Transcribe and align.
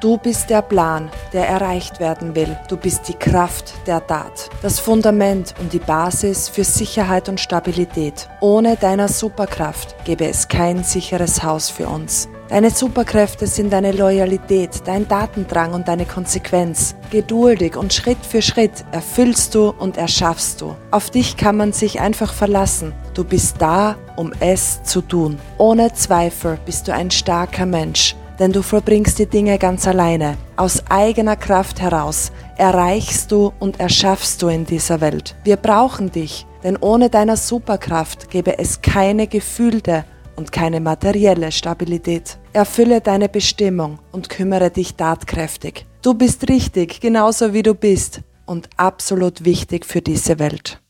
Du 0.00 0.16
bist 0.16 0.48
der 0.48 0.62
Plan, 0.62 1.10
der 1.34 1.46
erreicht 1.46 2.00
werden 2.00 2.34
will. 2.34 2.56
Du 2.68 2.78
bist 2.78 3.06
die 3.06 3.12
Kraft 3.12 3.74
der 3.86 4.06
Tat, 4.06 4.48
das 4.62 4.80
Fundament 4.80 5.54
und 5.60 5.74
die 5.74 5.78
Basis 5.78 6.48
für 6.48 6.64
Sicherheit 6.64 7.28
und 7.28 7.38
Stabilität. 7.38 8.26
Ohne 8.40 8.76
deiner 8.76 9.08
Superkraft 9.08 9.94
gäbe 10.06 10.26
es 10.26 10.48
kein 10.48 10.84
sicheres 10.84 11.42
Haus 11.42 11.68
für 11.68 11.86
uns. 11.86 12.30
Deine 12.48 12.70
Superkräfte 12.70 13.46
sind 13.46 13.74
deine 13.74 13.92
Loyalität, 13.92 14.80
dein 14.86 15.06
Datendrang 15.06 15.74
und 15.74 15.86
deine 15.86 16.06
Konsequenz. 16.06 16.96
Geduldig 17.10 17.76
und 17.76 17.92
Schritt 17.92 18.24
für 18.26 18.40
Schritt 18.40 18.86
erfüllst 18.92 19.54
du 19.54 19.68
und 19.68 19.98
erschaffst 19.98 20.62
du. 20.62 20.74
Auf 20.90 21.10
dich 21.10 21.36
kann 21.36 21.58
man 21.58 21.74
sich 21.74 22.00
einfach 22.00 22.32
verlassen. 22.32 22.94
Du 23.12 23.22
bist 23.22 23.56
da, 23.58 23.96
um 24.16 24.32
es 24.40 24.82
zu 24.82 25.02
tun. 25.02 25.38
Ohne 25.58 25.92
Zweifel 25.92 26.58
bist 26.64 26.88
du 26.88 26.94
ein 26.94 27.10
starker 27.10 27.66
Mensch 27.66 28.16
denn 28.40 28.52
du 28.52 28.62
vollbringst 28.62 29.18
die 29.18 29.26
Dinge 29.26 29.58
ganz 29.58 29.86
alleine. 29.86 30.38
Aus 30.56 30.82
eigener 30.88 31.36
Kraft 31.36 31.80
heraus 31.80 32.32
erreichst 32.56 33.30
du 33.30 33.52
und 33.60 33.78
erschaffst 33.78 34.42
du 34.42 34.48
in 34.48 34.64
dieser 34.64 35.00
Welt. 35.00 35.36
Wir 35.44 35.56
brauchen 35.56 36.10
dich, 36.10 36.46
denn 36.64 36.76
ohne 36.78 37.10
deiner 37.10 37.36
Superkraft 37.36 38.30
gäbe 38.30 38.58
es 38.58 38.80
keine 38.80 39.26
gefühlte 39.26 40.04
und 40.36 40.52
keine 40.52 40.80
materielle 40.80 41.52
Stabilität. 41.52 42.38
Erfülle 42.54 43.02
deine 43.02 43.28
Bestimmung 43.28 43.98
und 44.10 44.30
kümmere 44.30 44.70
dich 44.70 44.94
tatkräftig. 44.94 45.86
Du 46.00 46.14
bist 46.14 46.48
richtig, 46.48 47.00
genauso 47.00 47.52
wie 47.52 47.62
du 47.62 47.74
bist 47.74 48.22
und 48.46 48.70
absolut 48.78 49.44
wichtig 49.44 49.84
für 49.84 50.00
diese 50.00 50.38
Welt. 50.38 50.78